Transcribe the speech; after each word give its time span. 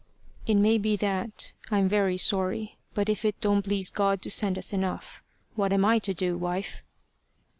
"It 0.47 0.55
may 0.55 0.79
be 0.79 0.95
that. 0.95 1.53
I'm 1.69 1.87
very 1.87 2.17
sorry. 2.17 2.79
But 2.95 3.07
if 3.07 3.23
it 3.23 3.39
don't 3.39 3.61
please 3.61 3.91
God 3.91 4.23
to 4.23 4.31
send 4.31 4.57
us 4.57 4.73
enough, 4.73 5.21
what 5.53 5.71
am 5.71 5.85
I 5.85 5.99
to 5.99 6.13
do, 6.15 6.39
wife?" 6.39 6.81